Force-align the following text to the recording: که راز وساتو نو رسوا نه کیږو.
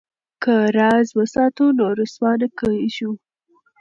که 0.43 0.55
راز 0.77 1.07
وساتو 1.17 1.65
نو 1.77 1.87
رسوا 1.99 2.31
نه 2.39 2.47
کیږو. 2.59 3.11